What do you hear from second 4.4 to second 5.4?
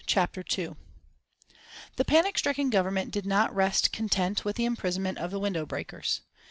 with the imprisonment of the